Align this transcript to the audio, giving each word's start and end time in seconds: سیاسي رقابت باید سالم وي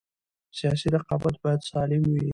سیاسي 0.57 0.87
رقابت 0.95 1.35
باید 1.43 1.61
سالم 1.71 2.03
وي 2.11 2.25